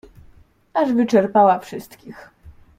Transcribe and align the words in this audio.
"Aż 0.73 0.93
wyczerpała 0.93 1.59
wszystkich." 1.59 2.29